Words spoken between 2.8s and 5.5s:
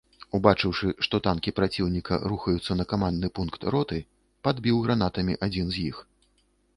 камандны пункт роты, падбіў гранатамі